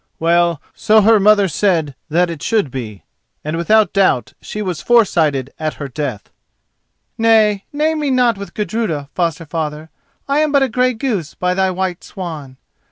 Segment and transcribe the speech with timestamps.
[0.17, 3.03] Well, so her mother said that it should be,
[3.43, 6.31] and without doubt she was foresighted at her death."
[7.19, 9.91] "Nay, name me not with Gudruda, foster father;
[10.27, 12.57] I am but a grey goose by thy white swan.